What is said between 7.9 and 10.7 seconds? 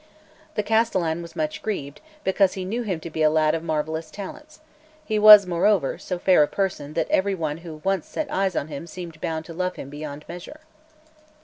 set eyes on him seemed bound to love him beyond measure.